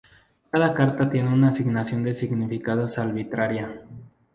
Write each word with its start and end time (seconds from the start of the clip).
Cada 0.49 0.73
carta 0.73 1.11
tiene 1.11 1.31
una 1.31 1.49
asignación 1.49 2.01
de 2.01 2.17
significados 2.17 2.97
arbitraria. 2.97 3.69